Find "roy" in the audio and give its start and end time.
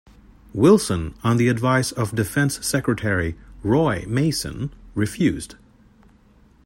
3.61-4.03